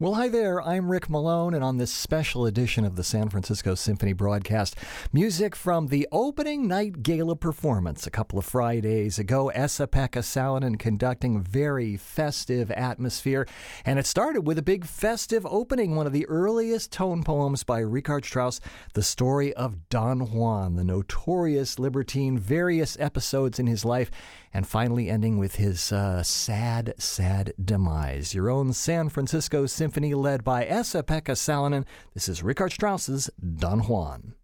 Well, 0.00 0.14
hi 0.14 0.28
there. 0.28 0.62
I'm 0.62 0.92
Rick 0.92 1.10
Malone, 1.10 1.54
and 1.54 1.64
on 1.64 1.78
this 1.78 1.92
special 1.92 2.46
edition 2.46 2.84
of 2.84 2.94
the 2.94 3.02
San 3.02 3.30
Francisco 3.30 3.74
Symphony 3.74 4.12
broadcast, 4.12 4.76
music 5.12 5.56
from 5.56 5.88
the 5.88 6.06
opening 6.12 6.68
night 6.68 7.02
gala 7.02 7.34
performance 7.34 8.06
a 8.06 8.10
couple 8.12 8.38
of 8.38 8.44
Fridays 8.44 9.18
ago. 9.18 9.48
Esa-Pekka 9.48 10.22
Salonen 10.22 10.78
conducting 10.78 11.42
very 11.42 11.96
festive 11.96 12.70
atmosphere, 12.70 13.44
and 13.84 13.98
it 13.98 14.06
started 14.06 14.42
with 14.42 14.56
a 14.56 14.62
big 14.62 14.84
festive 14.84 15.44
opening, 15.44 15.96
one 15.96 16.06
of 16.06 16.12
the 16.12 16.26
earliest 16.26 16.92
tone 16.92 17.24
poems 17.24 17.64
by 17.64 17.80
Richard 17.80 18.24
Strauss, 18.24 18.60
the 18.94 19.02
story 19.02 19.52
of 19.54 19.88
Don 19.88 20.30
Juan, 20.30 20.76
the 20.76 20.84
notorious 20.84 21.76
libertine, 21.76 22.38
various 22.38 22.96
episodes 23.00 23.58
in 23.58 23.66
his 23.66 23.84
life, 23.84 24.12
and 24.54 24.66
finally 24.66 25.10
ending 25.10 25.38
with 25.38 25.56
his 25.56 25.90
uh, 25.90 26.22
sad, 26.22 26.94
sad 26.98 27.52
demise. 27.62 28.32
Your 28.32 28.48
own 28.48 28.72
San 28.72 29.08
Francisco 29.08 29.66
Symphony 29.66 29.87
led 30.14 30.44
by 30.44 30.64
Esa-Pekka 30.64 31.34
Salonen. 31.34 31.84
This 32.14 32.28
is 32.28 32.42
Richard 32.42 32.72
Strauss's 32.72 33.30
Don 33.40 33.80
Juan. 33.80 34.34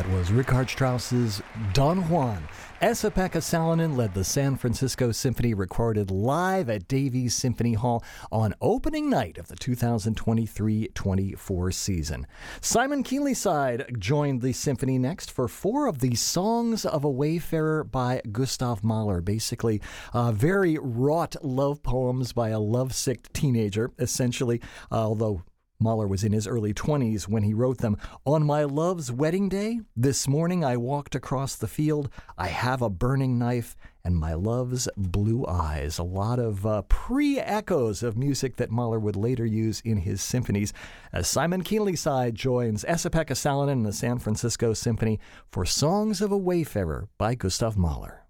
That 0.00 0.08
was 0.12 0.32
Richard 0.32 0.70
Strauss's 0.70 1.42
Don 1.74 2.08
Juan. 2.08 2.48
Esa-Pekka 2.80 3.42
Salonen 3.42 3.98
led 3.98 4.14
the 4.14 4.24
San 4.24 4.56
Francisco 4.56 5.12
Symphony 5.12 5.52
recorded 5.52 6.10
live 6.10 6.70
at 6.70 6.88
Davies 6.88 7.34
Symphony 7.34 7.74
Hall 7.74 8.02
on 8.32 8.54
opening 8.62 9.10
night 9.10 9.36
of 9.36 9.48
the 9.48 9.56
2023-24 9.56 11.74
season. 11.74 12.26
Simon 12.62 13.04
Keenlyside 13.04 13.98
joined 13.98 14.40
the 14.40 14.54
symphony 14.54 14.96
next 14.96 15.30
for 15.30 15.48
four 15.48 15.86
of 15.86 15.98
the 15.98 16.14
Songs 16.14 16.86
of 16.86 17.04
a 17.04 17.10
Wayfarer 17.10 17.84
by 17.84 18.22
Gustav 18.32 18.82
Mahler, 18.82 19.20
basically 19.20 19.82
uh, 20.14 20.32
very 20.32 20.78
wrought 20.80 21.36
love 21.42 21.82
poems 21.82 22.32
by 22.32 22.48
a 22.48 22.58
lovesick 22.58 23.30
teenager, 23.34 23.90
essentially, 23.98 24.62
uh, 24.90 24.94
although 24.94 25.42
Mahler 25.80 26.06
was 26.06 26.22
in 26.22 26.32
his 26.32 26.46
early 26.46 26.74
20s 26.74 27.26
when 27.26 27.42
he 27.42 27.54
wrote 27.54 27.78
them. 27.78 27.96
On 28.26 28.44
my 28.44 28.64
love's 28.64 29.10
wedding 29.10 29.48
day, 29.48 29.80
this 29.96 30.28
morning 30.28 30.62
I 30.62 30.76
walked 30.76 31.14
across 31.14 31.56
the 31.56 31.66
field. 31.66 32.10
I 32.36 32.48
have 32.48 32.82
a 32.82 32.90
burning 32.90 33.38
knife 33.38 33.76
and 34.04 34.14
my 34.14 34.34
love's 34.34 34.88
blue 34.96 35.46
eyes. 35.46 35.98
A 35.98 36.02
lot 36.02 36.38
of 36.38 36.66
uh, 36.66 36.82
pre 36.82 37.38
echoes 37.38 38.02
of 38.02 38.16
music 38.16 38.56
that 38.56 38.70
Mahler 38.70 39.00
would 39.00 39.16
later 39.16 39.46
use 39.46 39.80
in 39.80 39.98
his 39.98 40.20
symphonies. 40.20 40.72
As 41.12 41.28
Simon 41.28 41.64
Keenlyside 41.64 42.34
joins 42.34 42.84
Esa-Pekka 42.84 43.34
Salonen 43.34 43.72
and 43.72 43.86
the 43.86 43.92
San 43.92 44.18
Francisco 44.18 44.74
Symphony 44.74 45.18
for 45.50 45.64
Songs 45.64 46.20
of 46.20 46.30
a 46.30 46.38
Wayfarer 46.38 47.08
by 47.18 47.34
Gustav 47.34 47.76
Mahler. 47.76 48.26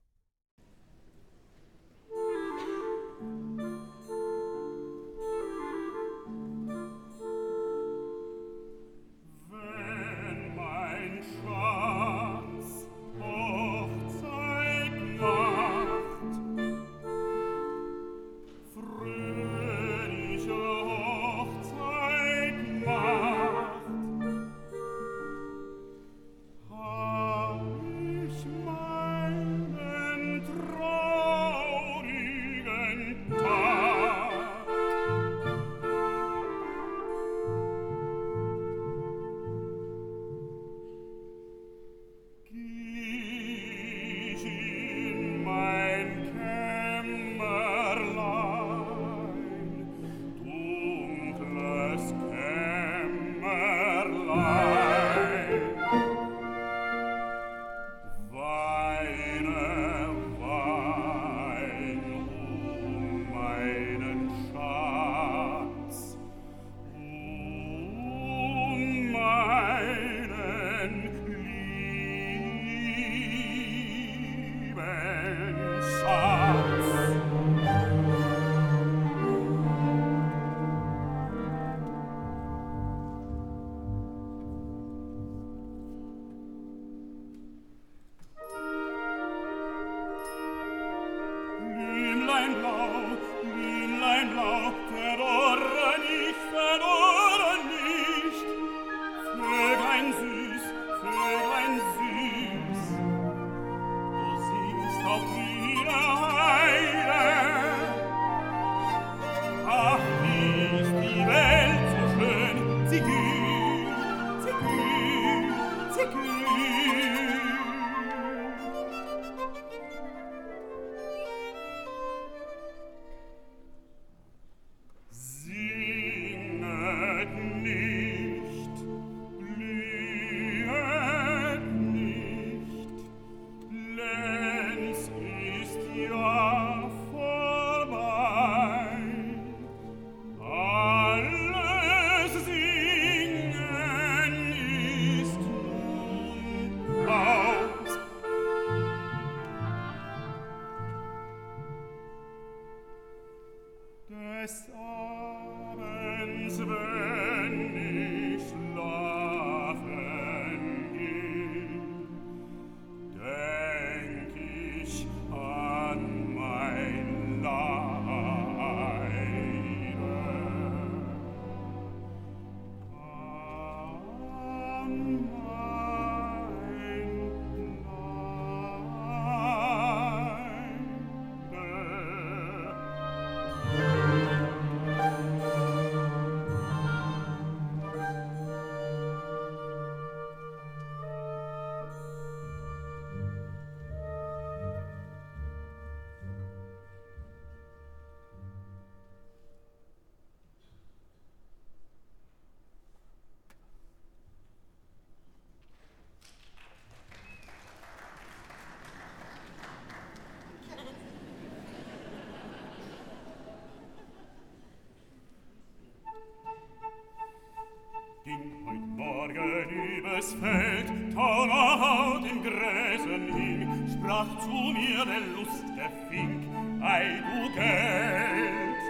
und 222.40 222.44
Gräsen 222.44 223.34
hing, 223.34 223.88
sprach 223.92 224.38
zu 224.40 224.48
mir 224.48 225.04
der 225.04 225.20
Luste 225.36 225.90
Fink, 226.08 226.44
ei 226.82 227.22
du 227.30 227.54
Geld. 227.54 228.80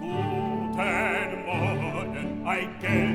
Guten 0.00 1.44
Morgen, 1.46 2.46
ei 2.46 2.68
Geld. 2.80 3.13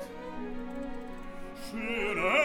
Schöne 1.69 2.42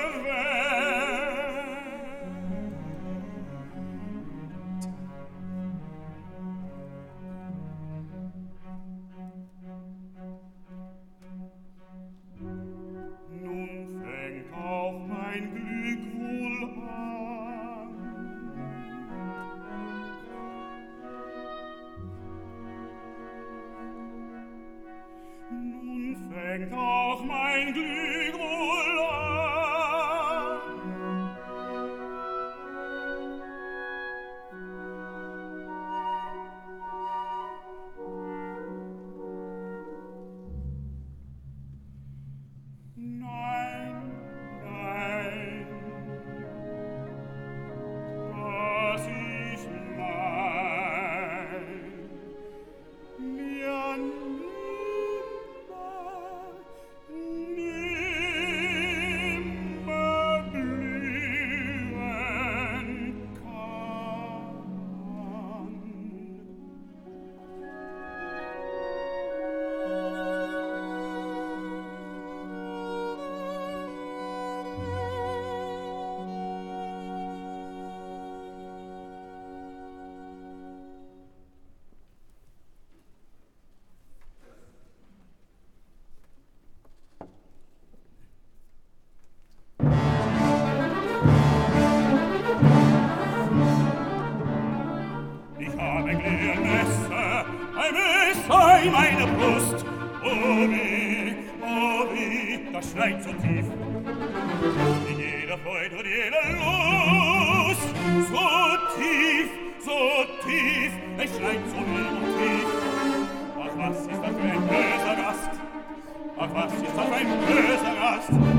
podcast. 118.30 118.57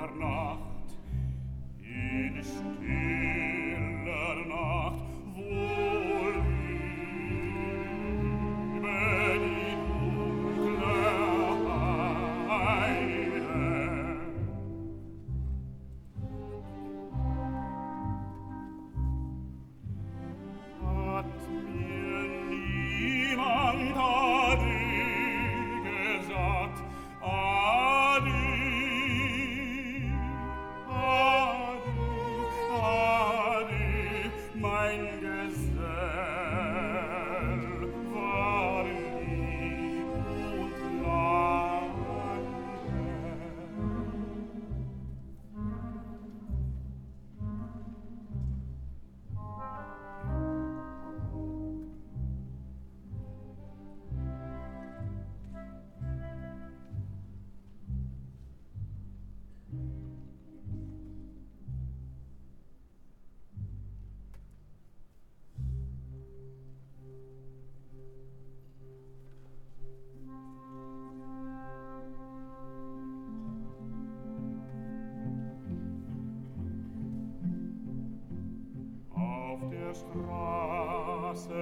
der 0.00 0.10
Nacht 0.16 0.96
in 1.82 2.42
Stille 2.42 3.19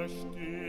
Straße 0.08 0.67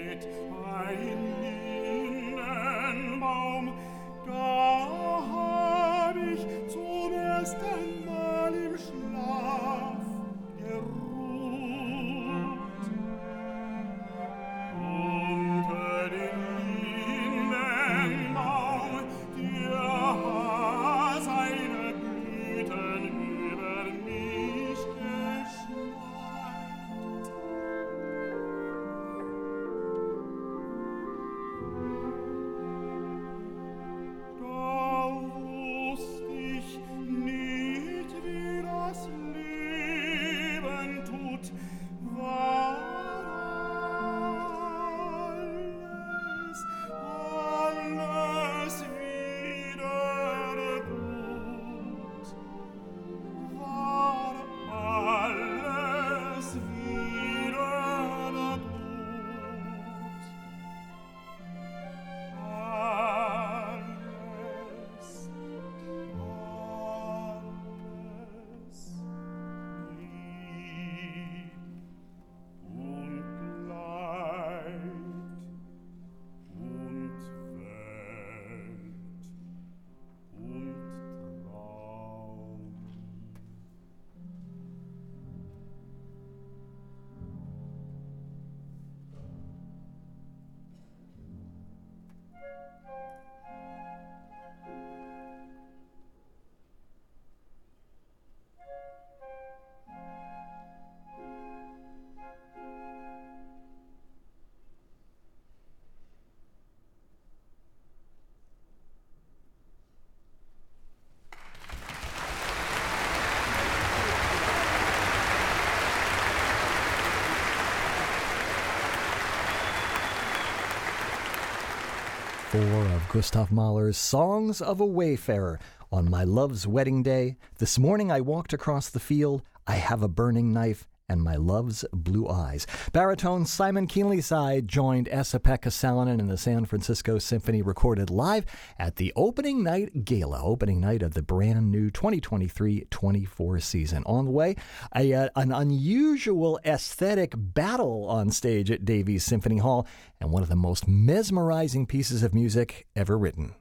4 122.60 122.66
of 122.88 123.08
Gustav 123.08 123.52
Mahler's 123.54 123.98
Songs 123.98 124.62
of 124.62 124.82
a 124.82 124.86
Wayfarer. 124.86 125.62
On 125.94 126.10
my 126.10 126.26
love's 126.26 126.68
wedding 126.68 127.02
day, 127.02 127.38
this 127.58 127.80
morning 127.80 128.12
I 128.12 128.20
walked 128.20 128.52
across 128.52 128.90
the 128.90 129.00
field. 129.00 129.44
I 129.66 129.76
have 129.76 130.04
a 130.04 130.10
burning 130.10 130.52
knife 130.52 130.86
and 131.10 131.22
my 131.22 131.36
love's 131.36 131.84
blue 131.92 132.28
eyes. 132.28 132.68
Baritone 132.92 133.46
Simon 133.46 133.88
Keenlyside 133.88 134.68
joined 134.68 135.10
Esa-Pekka 135.10 135.70
Salonen 135.70 136.20
in 136.20 136.28
the 136.28 136.38
San 136.38 136.66
Francisco 136.66 137.18
Symphony 137.18 137.62
recorded 137.62 138.10
live 138.10 138.46
at 138.78 138.98
the 138.98 139.12
opening 139.16 139.64
night 139.64 140.06
gala, 140.06 140.42
opening 140.44 140.80
night 140.80 141.02
of 141.02 141.14
the 141.14 141.22
brand 141.22 141.72
new 141.72 141.90
2023-24 141.90 143.62
season. 143.62 144.04
On 144.06 144.26
the 144.26 144.32
way, 144.32 144.56
a, 144.96 145.14
uh, 145.14 145.30
an 145.36 145.52
unusual 145.52 146.60
aesthetic 146.66 147.34
battle 147.36 148.06
on 148.08 148.32
stage 148.32 148.72
at 148.72 148.86
Davies 148.86 149.26
Symphony 149.26 149.58
Hall 149.58 149.88
and 150.22 150.32
one 150.32 150.44
of 150.44 150.50
the 150.50 150.56
most 150.56 150.88
mesmerizing 150.88 151.86
pieces 151.86 152.24
of 152.24 152.34
music 152.34 152.88
ever 152.96 153.18
written. 153.18 153.56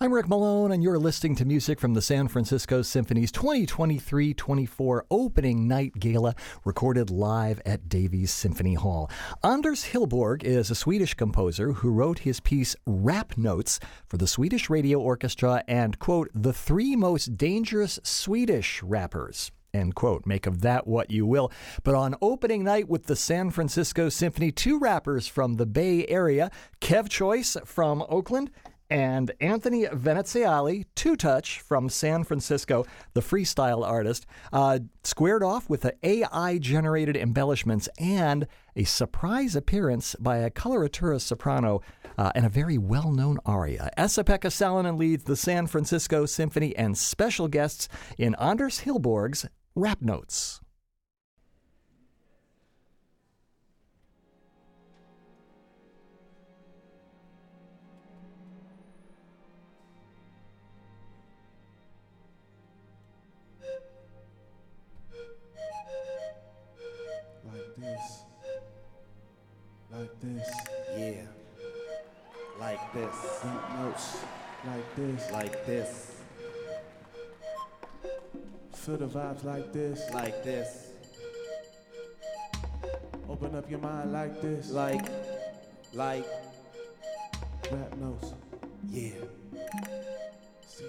I'm 0.00 0.14
Rick 0.14 0.28
Malone, 0.28 0.70
and 0.70 0.80
you're 0.80 0.96
listening 0.96 1.34
to 1.34 1.44
music 1.44 1.80
from 1.80 1.94
the 1.94 2.00
San 2.00 2.28
Francisco 2.28 2.82
Symphony's 2.82 3.32
2023 3.32 4.32
24 4.32 5.06
opening 5.10 5.66
night 5.66 5.98
gala, 5.98 6.36
recorded 6.64 7.10
live 7.10 7.60
at 7.66 7.88
Davies 7.88 8.30
Symphony 8.30 8.74
Hall. 8.74 9.10
Anders 9.42 9.86
Hillborg 9.86 10.44
is 10.44 10.70
a 10.70 10.76
Swedish 10.76 11.14
composer 11.14 11.72
who 11.72 11.90
wrote 11.90 12.20
his 12.20 12.38
piece 12.38 12.76
Rap 12.86 13.36
Notes 13.36 13.80
for 14.06 14.18
the 14.18 14.28
Swedish 14.28 14.70
Radio 14.70 15.00
Orchestra 15.00 15.64
and, 15.66 15.98
quote, 15.98 16.30
the 16.32 16.52
three 16.52 16.94
most 16.94 17.36
dangerous 17.36 17.98
Swedish 18.04 18.80
rappers. 18.84 19.50
End 19.74 19.96
quote. 19.96 20.24
Make 20.24 20.46
of 20.46 20.60
that 20.60 20.86
what 20.86 21.10
you 21.10 21.26
will. 21.26 21.50
But 21.82 21.96
on 21.96 22.14
opening 22.22 22.62
night 22.62 22.88
with 22.88 23.06
the 23.06 23.16
San 23.16 23.50
Francisco 23.50 24.10
Symphony, 24.10 24.52
two 24.52 24.78
rappers 24.78 25.26
from 25.26 25.56
the 25.56 25.66
Bay 25.66 26.06
Area, 26.06 26.52
Kev 26.80 27.08
Choice 27.08 27.56
from 27.64 28.04
Oakland 28.08 28.52
and 28.90 29.32
Anthony 29.40 29.84
Veneziale, 29.86 30.84
Two 30.94 31.16
Touch 31.16 31.60
from 31.60 31.88
San 31.88 32.24
Francisco, 32.24 32.86
the 33.14 33.20
freestyle 33.20 33.84
artist, 33.86 34.26
uh, 34.52 34.78
squared 35.04 35.42
off 35.42 35.68
with 35.68 35.90
AI 36.02 36.58
generated 36.58 37.16
embellishments 37.16 37.88
and 37.98 38.46
a 38.76 38.84
surprise 38.84 39.56
appearance 39.56 40.14
by 40.18 40.38
a 40.38 40.50
coloratura 40.50 41.20
soprano 41.20 41.80
uh, 42.16 42.32
and 42.34 42.46
a 42.46 42.50
very 42.50 42.78
well 42.78 43.12
known 43.12 43.38
aria. 43.44 43.90
Esa-Pekka 43.96 44.48
Salonen 44.48 44.98
leads 44.98 45.24
the 45.24 45.36
San 45.36 45.66
Francisco 45.66 46.26
Symphony 46.26 46.76
and 46.76 46.96
special 46.96 47.48
guests 47.48 47.88
in 48.16 48.34
Anders 48.36 48.80
Hillborg's 48.80 49.46
Rap 49.74 50.00
Notes. 50.00 50.60
Like 69.98 70.20
this. 70.20 70.48
Yeah. 70.96 71.26
Like 72.60 72.92
this. 72.92 73.44
Notes. 73.74 74.18
Like 74.64 74.94
this. 74.94 75.32
Like 75.32 75.66
this. 75.66 76.20
Feel 78.74 78.96
the 78.96 79.06
vibes 79.06 79.42
like 79.42 79.72
this. 79.72 80.08
Like 80.14 80.44
this. 80.44 80.92
Open 83.28 83.56
up 83.56 83.68
your 83.68 83.80
mind 83.80 84.12
like 84.12 84.40
this. 84.40 84.70
Like. 84.70 85.04
Like. 85.92 86.26
Rap 87.72 87.96
notes. 87.96 88.34
Yeah. 88.88 89.14
See 90.64 90.84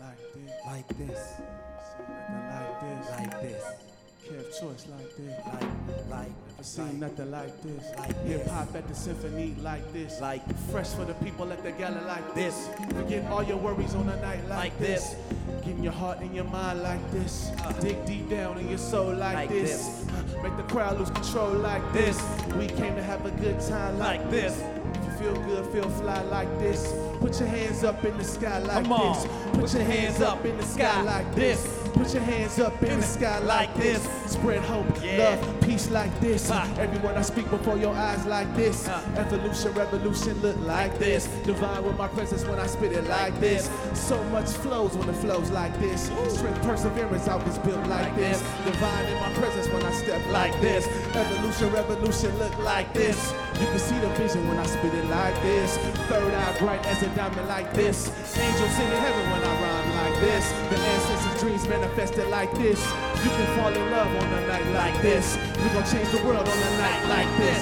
like 0.00 0.32
this. 0.32 0.52
Like 0.64 0.88
this. 0.96 1.18
See 1.36 2.02
nothing 2.32 2.48
like 2.48 2.80
this. 2.80 3.10
Like 3.10 3.42
this. 3.42 3.93
Kev 4.24 4.60
choice 4.60 4.86
like 4.90 5.16
this. 5.16 5.38
Like. 5.46 6.10
Like. 6.10 6.28
Never 6.50 6.62
seen 6.62 7.00
nothing 7.00 7.30
like 7.30 7.62
this. 7.62 7.84
Like 7.98 8.24
Hip 8.24 8.46
hop 8.46 8.74
at 8.74 8.88
the 8.88 8.94
symphony 8.94 9.54
like 9.60 9.92
this. 9.92 10.20
Like. 10.20 10.42
Fresh 10.70 10.88
for 10.90 11.04
the 11.04 11.14
people 11.14 11.52
at 11.52 11.62
the 11.62 11.72
gala 11.72 12.00
like 12.06 12.34
This. 12.34 12.68
Forget 12.94 13.30
all 13.30 13.42
your 13.42 13.58
worries 13.58 13.94
on 13.94 14.06
the 14.06 14.16
night 14.16 14.40
like, 14.48 14.58
Like 14.58 14.78
this. 14.78 15.10
this. 15.10 15.16
Getting 15.64 15.82
your 15.84 15.92
heart 15.92 16.20
and 16.20 16.34
your 16.34 16.44
mind 16.44 16.82
like 16.82 17.10
this. 17.10 17.50
Dig 17.80 18.04
deep 18.06 18.30
down 18.30 18.58
in 18.58 18.68
your 18.68 18.78
soul 18.78 19.12
like, 19.14 19.34
Like 19.34 19.48
this. 19.50 19.86
this. 19.88 20.08
Uh, 20.08 20.42
Make 20.42 20.56
the 20.56 20.62
crowd 20.64 20.98
lose 20.98 21.10
control 21.10 21.52
like 21.52 21.92
this. 21.92 22.20
We 22.56 22.66
came 22.66 22.94
to 22.96 23.02
have 23.02 23.24
a 23.26 23.30
good 23.32 23.60
time 23.60 23.98
like, 23.98 24.20
Like 24.20 24.30
this. 24.30 24.62
If 24.94 25.04
you 25.04 25.32
feel 25.32 25.42
good, 25.44 25.66
feel 25.72 25.90
fly 25.90 26.22
like 26.22 26.48
this. 26.58 26.92
Put 27.24 27.40
your 27.40 27.48
hands 27.48 27.84
up 27.84 28.04
in 28.04 28.18
the 28.18 28.22
sky 28.24 28.58
like 28.58 28.84
this. 28.86 29.26
Put 29.54 29.72
your 29.72 29.82
hands 29.82 30.20
up 30.20 30.44
in 30.44 30.58
the 30.58 30.62
sky 30.62 31.00
like 31.02 31.34
this. 31.34 31.80
Put 31.94 32.12
your 32.12 32.22
hands 32.22 32.58
up 32.58 32.82
in 32.82 33.00
the 33.00 33.06
sky 33.06 33.38
like 33.38 33.74
this. 33.76 34.06
Spread 34.26 34.62
hope, 34.64 34.84
Yeah. 35.02 35.38
love, 35.40 35.60
peace 35.62 35.88
like 35.90 36.12
this. 36.20 36.50
Ha. 36.50 36.68
Every 36.78 36.98
word 36.98 37.16
I 37.16 37.22
speak 37.22 37.48
before 37.48 37.78
your 37.78 37.94
eyes 37.94 38.26
like 38.26 38.54
this. 38.54 38.86
Ha. 38.86 39.00
Evolution, 39.16 39.72
revolution 39.72 40.42
look 40.42 40.56
like 40.66 40.98
this. 40.98 41.26
Divine 41.46 41.82
with 41.84 41.96
my 41.96 42.08
presence 42.08 42.44
when 42.44 42.58
I 42.58 42.66
spit 42.66 42.92
it 42.92 43.08
like 43.08 43.40
this. 43.40 43.70
So 43.94 44.22
much 44.24 44.50
flows 44.50 44.94
when 44.94 45.08
it 45.08 45.16
flows 45.16 45.50
like 45.50 45.78
this. 45.80 46.10
Strength, 46.28 46.62
perseverance, 46.62 47.26
I 47.26 47.36
was 47.36 47.56
built 47.58 47.86
like 47.86 48.14
this. 48.16 48.40
Divine 48.66 49.06
in 49.06 49.18
my 49.20 49.32
presence 49.32 49.68
when 49.68 49.82
I 49.82 49.92
step 49.92 50.20
like 50.30 50.60
this. 50.60 50.86
Evolution, 51.16 51.72
revolution 51.72 52.38
look 52.38 52.58
like 52.58 52.92
this. 52.92 53.32
You 53.60 53.66
can 53.66 53.78
see 53.78 53.98
the 54.00 54.08
vision 54.18 54.46
when 54.48 54.58
I 54.58 54.66
spit 54.66 54.92
it 54.92 55.06
like 55.06 55.40
this. 55.42 55.78
Third 56.10 56.34
eye 56.34 56.56
bright 56.58 56.84
as 56.86 57.02
a 57.04 57.13
diamond 57.14 57.48
like 57.48 57.72
this. 57.74 58.08
Angels 58.36 58.70
sing 58.72 58.86
in 58.86 58.98
heaven 59.00 59.30
when 59.30 59.42
I 59.42 59.52
rhyme 59.62 59.90
like 60.12 60.20
this. 60.20 60.50
The 60.70 60.78
ancestors' 60.78 61.40
dreams 61.40 61.68
manifested 61.68 62.28
like 62.28 62.52
this. 62.54 62.80
You 63.24 63.30
can 63.30 63.56
fall 63.56 63.72
in 63.72 63.90
love 63.90 64.08
on 64.08 64.32
a 64.32 64.46
night 64.46 64.66
like 64.72 65.02
this. 65.02 65.36
We 65.62 65.68
gon' 65.70 65.84
change 65.86 66.08
the 66.10 66.22
world 66.26 66.48
on 66.48 66.58
a 66.58 66.70
night 66.78 67.08
like 67.08 67.36
this. 67.38 67.60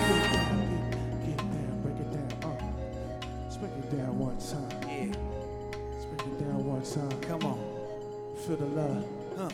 Get 1.26 1.36
down, 1.38 1.82
break 1.82 1.96
it 2.00 2.10
down. 2.12 2.50
Uh. 2.50 2.64
Let's 3.44 3.56
break 3.56 3.72
it 3.72 3.96
down 3.96 4.18
one 4.18 4.38
time. 4.38 4.68
Yeah, 4.88 5.14
Let's 5.92 6.04
break 6.06 6.26
it 6.26 6.38
down 6.40 6.64
one 6.66 6.82
time. 6.82 7.20
come 7.20 7.42
on. 7.44 7.58
Feel 8.46 8.56
the 8.56 8.66
love. 8.66 9.04
Huh. 9.36 9.48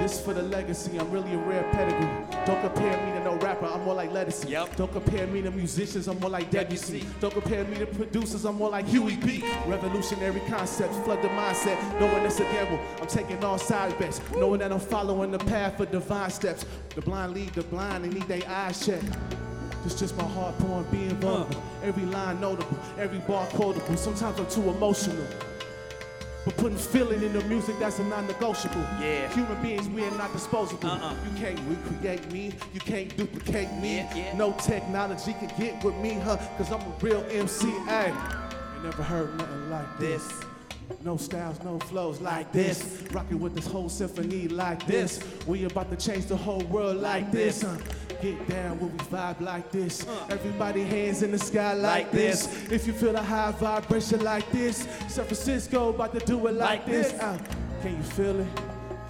This 0.00 0.20
for 0.20 0.34
the 0.34 0.42
legacy, 0.42 0.98
I'm 0.98 1.10
really 1.10 1.34
a 1.34 1.38
rare 1.38 1.64
pedigree. 1.72 2.21
Don't 2.44 2.60
compare 2.60 3.06
me 3.06 3.12
to 3.12 3.24
no 3.24 3.36
rapper, 3.36 3.66
I'm 3.66 3.84
more 3.84 3.94
like 3.94 4.10
Lettuce. 4.10 4.44
Yep. 4.44 4.76
Don't 4.76 4.92
compare 4.92 5.26
me 5.28 5.42
to 5.42 5.50
musicians, 5.52 6.08
I'm 6.08 6.18
more 6.18 6.30
like 6.30 6.50
Debussy. 6.50 6.98
Debussy. 7.00 7.20
Don't 7.20 7.32
compare 7.32 7.64
me 7.64 7.78
to 7.78 7.86
producers, 7.86 8.44
I'm 8.44 8.56
more 8.56 8.70
like 8.70 8.86
Huey 8.86 9.16
P. 9.16 9.44
Revolutionary 9.66 10.40
concepts, 10.48 10.96
flood 10.98 11.22
the 11.22 11.28
mindset, 11.28 11.78
knowing 12.00 12.24
it's 12.24 12.40
a 12.40 12.44
gamble. 12.44 12.80
I'm 13.00 13.06
taking 13.06 13.42
all 13.44 13.58
side 13.58 13.96
bets, 13.98 14.20
knowing 14.32 14.58
that 14.58 14.72
I'm 14.72 14.80
following 14.80 15.30
the 15.30 15.38
path 15.38 15.78
of 15.78 15.92
divine 15.92 16.30
steps. 16.30 16.66
The 16.94 17.00
blind 17.00 17.34
lead 17.34 17.50
the 17.50 17.62
blind 17.62 18.04
and 18.04 18.12
need 18.12 18.24
their 18.24 18.48
eyes 18.48 18.84
checked. 18.84 19.04
This 19.84 19.98
just 19.98 20.16
my 20.16 20.24
heart 20.24 20.58
pouring, 20.58 20.86
being 20.90 21.16
vulnerable. 21.16 21.62
Every 21.82 22.04
line 22.06 22.40
notable, 22.40 22.78
every 22.98 23.18
bar 23.20 23.46
quotable. 23.48 23.96
Sometimes 23.96 24.38
I'm 24.38 24.46
too 24.48 24.68
emotional. 24.68 25.26
But 26.44 26.56
putting 26.56 26.76
feeling 26.76 27.22
in 27.22 27.32
the 27.32 27.42
music, 27.44 27.76
that's 27.78 27.98
a 28.00 28.04
non-negotiable. 28.04 28.80
Yeah. 29.00 29.28
Human 29.32 29.62
beings, 29.62 29.88
we 29.88 30.02
are 30.04 30.10
not 30.18 30.32
disposable. 30.32 30.88
Uh-uh. 30.90 31.14
You 31.32 31.40
can't 31.40 31.60
recreate 31.68 32.32
me, 32.32 32.52
you 32.74 32.80
can't 32.80 33.16
duplicate 33.16 33.72
me. 33.74 33.96
Yeah, 33.96 34.16
yeah. 34.16 34.36
No 34.36 34.52
technology 34.52 35.34
can 35.34 35.52
get 35.58 35.82
with 35.84 35.94
me, 35.96 36.14
huh? 36.14 36.36
Cause 36.58 36.72
I'm 36.72 36.80
a 36.80 36.94
real 37.00 37.24
MC. 37.30 37.70
Hey, 37.86 38.12
you 38.76 38.82
never 38.82 39.02
heard 39.02 39.36
nothing 39.38 39.70
like 39.70 39.98
this. 39.98 40.26
This. 40.26 40.40
No 41.04 41.16
styles, 41.16 41.62
no 41.62 41.78
flows 41.78 42.20
like 42.20 42.50
this. 42.52 43.04
Rocking 43.12 43.38
with 43.40 43.54
this 43.54 43.66
whole 43.66 43.88
symphony 43.88 44.48
like 44.48 44.84
this. 44.86 45.20
We 45.46 45.64
about 45.64 45.90
to 45.90 45.96
change 45.96 46.26
the 46.26 46.36
whole 46.36 46.62
world 46.64 46.96
like 46.96 47.30
this. 47.30 47.62
huh? 47.62 47.76
Get 48.22 48.48
down 48.48 48.78
when 48.78 48.92
we 48.92 48.98
vibe 48.98 49.40
like 49.40 49.70
this. 49.72 50.06
Everybody 50.30 50.84
hands 50.84 51.24
in 51.24 51.32
the 51.32 51.38
sky 51.38 51.72
like, 51.74 52.04
Like 52.04 52.12
this. 52.12 52.46
this. 52.46 52.70
If 52.72 52.86
you 52.86 52.92
feel 52.92 53.16
a 53.16 53.22
high 53.22 53.50
vibration 53.50 54.22
like 54.22 54.48
this, 54.52 54.86
San 55.08 55.24
Francisco 55.24 55.88
about 55.90 56.12
to 56.18 56.24
do 56.24 56.46
it 56.46 56.54
like, 56.54 56.68
Like 56.80 56.86
this. 56.86 57.10
this. 57.10 57.20
Uh, 57.20 57.38
can 57.82 57.96
you 57.96 58.02
feel 58.04 58.38
it? 58.40 58.46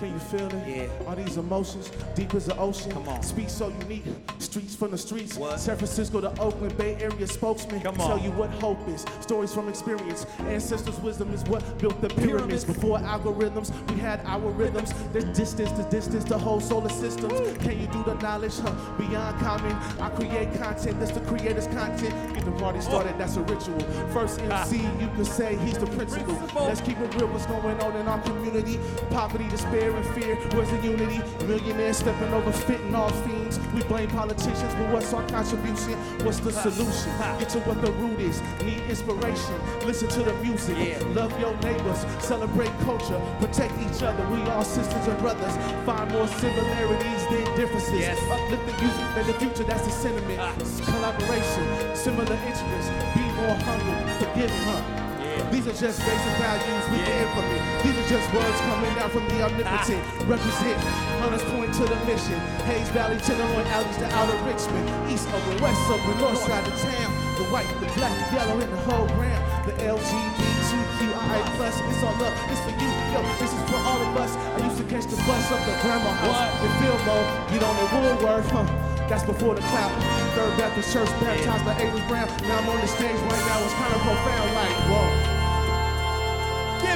Can 0.02 0.14
you 0.14 0.18
feel 0.18 0.48
it? 0.48 0.66
Yeah. 0.66 1.06
All 1.06 1.14
these 1.14 1.36
emotions, 1.36 1.92
deep 2.16 2.34
as 2.34 2.46
the 2.46 2.58
ocean. 2.58 2.90
Come 2.90 3.08
on. 3.08 3.22
Speak 3.22 3.48
so 3.48 3.68
unique. 3.68 4.02
Streets 4.40 4.74
from 4.74 4.90
the 4.90 4.98
streets. 4.98 5.36
What? 5.36 5.60
San 5.60 5.76
Francisco 5.76 6.20
to 6.20 6.40
Oakland 6.40 6.76
Bay 6.76 6.96
Area 7.00 7.24
spokesman. 7.24 7.80
Come 7.82 8.00
on. 8.00 8.08
Tell 8.08 8.18
you 8.18 8.32
what 8.32 8.50
hope 8.50 8.80
is. 8.88 9.06
Stories 9.20 9.54
from 9.54 9.68
experience. 9.68 10.26
Ancestors' 10.40 10.98
wisdom 10.98 11.32
is 11.32 11.44
what 11.44 11.62
built 11.78 12.00
the 12.00 12.08
pyramids. 12.08 12.64
Pyramids. 12.64 12.64
Before 12.64 12.98
algorithms, 12.98 13.70
we 13.92 14.00
had 14.00 14.20
our 14.26 14.50
rhythms. 14.50 14.92
There's 15.12 15.36
distance 15.38 15.70
to 15.70 15.88
distance 15.88 16.24
to 16.24 16.36
whole 16.36 16.58
solar 16.58 16.88
systems. 16.88 17.56
Can 17.58 17.80
you 17.80 17.86
do 17.86 18.02
the 18.02 18.14
knowledge? 18.14 18.58
Huh? 18.58 18.74
Beyond 18.98 19.38
common. 19.38 19.72
I 20.00 20.08
create 20.08 20.52
content. 20.54 20.98
That's 20.98 21.12
the 21.12 21.20
creator's 21.20 21.68
content. 21.68 22.34
Get 22.34 22.44
the 22.44 22.50
party 22.50 22.80
started. 22.80 23.16
That's 23.18 23.36
a 23.36 23.42
ritual. 23.42 23.78
First 24.12 24.40
MC, 24.40 24.78
you 24.78 25.08
could 25.14 25.28
say 25.28 25.54
he's 25.58 25.78
the 25.78 25.86
principal. 25.86 26.34
Principal. 26.34 26.64
Let's 26.64 26.80
keep 26.80 26.98
it 26.98 27.14
real. 27.14 27.28
What's 27.28 27.46
going 27.46 27.80
on 27.80 27.94
in 27.94 28.08
our 28.08 28.20
community? 28.22 28.80
Poverty, 29.10 29.48
despair, 29.48 29.91
and 29.94 30.06
fear. 30.14 30.36
Where's 30.52 30.70
the 30.70 30.78
unity? 30.78 31.20
Millionaires 31.46 31.98
stepping 31.98 32.32
over 32.32 32.52
fitting 32.52 32.94
all 32.94 33.10
fiends. 33.10 33.58
We 33.74 33.82
blame 33.84 34.08
politicians, 34.10 34.74
but 34.74 34.92
what's 34.92 35.12
our 35.12 35.26
contribution? 35.28 35.94
What's 36.24 36.40
the 36.40 36.52
solution? 36.52 37.12
Get 37.38 37.48
to 37.50 37.60
what 37.60 37.80
the 37.82 37.92
root 37.92 38.20
is. 38.20 38.40
Need 38.62 38.82
inspiration. 38.88 39.58
Listen 39.86 40.08
to 40.08 40.22
the 40.22 40.34
music. 40.42 40.76
Yeah. 40.78 40.98
Love 41.14 41.38
your 41.40 41.54
neighbors. 41.60 42.04
Celebrate 42.20 42.72
culture. 42.80 43.20
Protect 43.40 43.74
each 43.78 44.02
other. 44.02 44.26
We 44.28 44.40
all 44.50 44.64
sisters 44.64 45.06
and 45.06 45.18
brothers. 45.18 45.54
Find 45.86 46.10
more 46.12 46.28
similarities 46.28 47.24
than 47.26 47.44
differences. 47.56 48.00
Yes. 48.00 48.18
Uplift 48.30 48.66
the 48.66 48.84
youth 48.84 48.98
and 49.16 49.26
the 49.26 49.34
future. 49.34 49.64
That's 49.64 49.84
the 49.84 49.90
sentiment. 49.92 50.40
It's 50.60 50.80
collaboration. 50.80 51.96
Similar 51.96 52.34
interests. 52.34 52.90
Be 53.14 53.24
more 53.40 53.56
humble. 53.66 53.98
Forgiving, 54.18 54.62
huh? 54.64 55.11
Yeah. 55.52 55.60
These 55.60 55.66
are 55.68 55.78
just 55.84 55.98
basic 56.00 56.34
values 56.40 56.84
we 56.88 56.96
Yeah. 56.98 57.04
can 57.04 57.16
implement. 57.28 57.62
These 57.84 57.96
are 58.00 58.08
just 58.08 58.26
words 58.32 58.58
coming 58.64 58.94
out 58.98 59.10
from 59.12 59.24
the 59.28 59.38
omnipotent. 59.44 60.00
Ah. 60.00 60.24
Represent, 60.32 60.78
hunters 61.20 61.44
point 61.52 61.70
to 61.76 61.84
the 61.84 61.98
mission. 62.08 62.38
Hayes 62.64 62.88
Valley, 62.96 63.18
Tenderloin 63.20 63.66
alleys 63.68 63.96
to 64.00 64.06
outer 64.16 64.36
Richmond. 64.48 64.88
East 65.12 65.28
over, 65.28 65.52
west 65.62 65.80
over, 65.92 66.14
north 66.20 66.40
side 66.40 66.66
of 66.66 66.74
town. 66.80 67.10
The 67.36 67.44
white, 67.52 67.68
the 67.80 67.86
black, 67.96 68.12
the 68.16 68.36
yellow, 68.36 68.56
and 68.64 68.72
the 68.72 68.80
whole 68.88 69.06
ground. 69.12 69.44
The 69.68 69.74
LGBTQIA 69.84 71.42
plus, 71.56 71.76
it's 71.84 72.02
all 72.02 72.16
up. 72.24 72.34
It's 72.50 72.60
for 72.64 72.72
you, 72.80 72.90
yo. 73.12 73.20
This 73.38 73.52
is 73.52 73.62
for 73.70 73.76
all 73.84 74.00
of 74.08 74.16
us. 74.16 74.32
I 74.56 74.58
used 74.64 74.78
to 74.78 74.84
catch 74.88 75.04
the 75.06 75.16
bus 75.28 75.44
up 75.52 75.60
to 75.68 75.72
Grandma 75.84 76.10
House 76.22 76.32
What? 76.32 76.64
in 76.64 76.72
Fillmore. 76.80 77.26
Get 77.52 77.62
on 77.62 77.74
the 77.76 77.86
Woolworth, 77.92 78.50
huh? 78.50 78.64
That's 79.08 79.24
before 79.24 79.54
the 79.54 79.60
clout. 79.62 79.92
Third 80.34 80.56
Baptist 80.56 80.92
Church, 80.92 81.10
baptized 81.20 81.64
by 81.64 81.74
Amos 81.78 82.00
Brown. 82.08 82.28
Now 82.48 82.58
I'm 82.58 82.68
on 82.70 82.80
the 82.80 82.86
stage 82.88 83.18
right 83.28 83.44
now. 83.46 83.58
It's 83.62 83.74
kind 83.74 83.92
of 83.94 84.00
profound, 84.00 84.54
like, 84.54 84.76
whoa. 84.90 85.41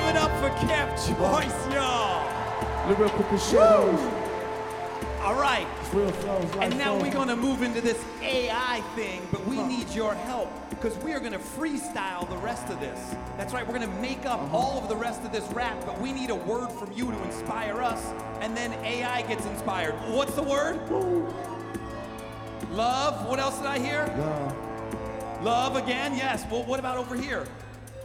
Give 0.07 0.15
it 0.15 0.23
up 0.23 0.31
for 0.41 0.51
Kev 0.65 0.89
Choice, 1.19 1.75
y'all. 1.75 2.25
Lyrical 2.89 3.39
shadows, 3.39 3.99
All 5.21 5.35
right. 5.35 5.67
real 5.93 6.13
flows, 6.13 6.45
like 6.55 6.71
And 6.71 6.79
now 6.79 6.97
we're 6.97 7.11
going 7.13 7.27
to 7.27 7.35
move 7.35 7.63
into 7.63 7.81
this 7.81 8.01
AI 8.23 8.83
thing, 8.95 9.27
but 9.33 9.45
we 9.49 9.61
need 9.65 9.91
your 9.91 10.15
help 10.15 10.49
because 10.71 10.97
we 10.99 11.13
are 11.13 11.19
going 11.19 11.33
to 11.33 11.41
freestyle 11.41 12.29
the 12.31 12.37
rest 12.37 12.69
of 12.69 12.79
this. 12.79 13.17
That's 13.37 13.53
right, 13.53 13.67
we're 13.67 13.77
going 13.77 13.91
to 13.91 13.97
make 14.01 14.25
up 14.27 14.39
Uh-huh. 14.43 14.57
all 14.57 14.79
of 14.81 14.89
the 14.89 14.95
rest 14.95 15.25
of 15.25 15.33
this 15.33 15.43
rap, 15.53 15.77
but 15.85 16.01
we 16.01 16.13
need 16.13 16.31
a 16.31 16.37
word 16.37 16.71
from 16.71 16.93
you 16.93 17.11
to 17.11 17.23
inspire 17.25 17.83
us, 17.83 18.01
and 18.41 18.57
then 18.57 18.75
AI 18.85 19.23
gets 19.23 19.45
inspired. 19.47 19.95
What's 20.15 20.35
the 20.37 20.43
word? 20.45 20.79
Love. 22.71 23.29
What 23.29 23.41
else 23.41 23.57
did 23.59 23.67
I 23.67 23.81
hear? 23.81 24.07
Love. 24.17 25.43
Love 25.43 25.77
again, 25.77 26.15
yes. 26.15 26.45
Well, 26.49 26.63
what 26.63 26.79
about 26.79 26.97
over 26.97 27.17
here? 27.17 27.45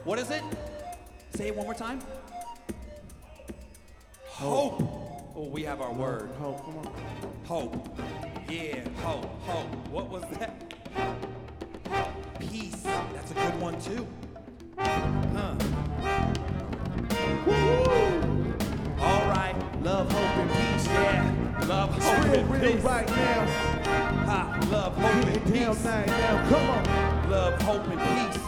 What 0.03 0.17
is 0.17 0.31
it? 0.31 0.41
Say 1.33 1.47
it 1.47 1.55
one 1.55 1.65
more 1.65 1.73
time. 1.73 1.99
Hope. 4.27 4.81
Oh, 5.35 5.47
we 5.51 5.63
have 5.63 5.81
our 5.81 5.93
word. 5.93 6.29
Hope, 6.39 6.63
come 6.65 6.77
on. 6.79 6.93
Hope. 7.45 7.99
Yeah, 8.49 8.79
hope, 9.03 9.25
hope. 9.43 9.67
What 9.89 10.09
was 10.09 10.23
that? 10.37 10.73
Peace. 12.39 12.81
That's 13.13 13.31
a 13.31 13.33
good 13.33 13.61
one 13.61 13.79
too. 13.81 14.05
Huh. 14.77 15.55
Woo! 17.45 18.53
All 18.99 19.25
right. 19.29 19.55
Love, 19.83 20.11
hope, 20.11 20.37
and 20.37 20.49
peace. 20.51 20.87
Yeah. 20.87 21.65
Love, 21.67 21.95
It's 21.95 22.05
hope, 22.05 22.23
real, 22.25 22.33
and 22.35 22.51
real 22.51 22.71
peace. 22.73 22.83
right 22.83 23.07
now. 23.07 23.45
Ha. 24.25 24.59
Love, 24.71 24.97
hope, 24.97 25.25
Get 25.25 25.35
and 25.45 25.53
down 25.53 25.75
peace. 25.75 25.85
right 25.85 26.07
now. 26.07 26.49
Come 26.49 26.69
on. 26.69 27.31
Love, 27.31 27.61
hope, 27.61 27.87
and 27.87 27.99
peace. 28.33 28.43